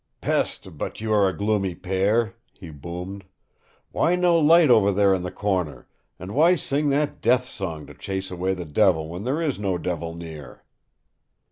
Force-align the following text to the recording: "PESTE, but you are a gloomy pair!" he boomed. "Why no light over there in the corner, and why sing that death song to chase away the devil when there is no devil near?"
"PESTE, 0.19 0.75
but 0.79 0.99
you 0.99 1.13
are 1.13 1.29
a 1.29 1.37
gloomy 1.37 1.75
pair!" 1.75 2.33
he 2.53 2.71
boomed. 2.71 3.23
"Why 3.91 4.15
no 4.15 4.39
light 4.39 4.71
over 4.71 4.91
there 4.91 5.13
in 5.13 5.21
the 5.21 5.29
corner, 5.29 5.87
and 6.17 6.31
why 6.33 6.55
sing 6.55 6.89
that 6.89 7.21
death 7.21 7.45
song 7.45 7.85
to 7.85 7.93
chase 7.93 8.31
away 8.31 8.55
the 8.55 8.65
devil 8.65 9.09
when 9.09 9.21
there 9.21 9.43
is 9.43 9.59
no 9.59 9.77
devil 9.77 10.15
near?" 10.15 10.63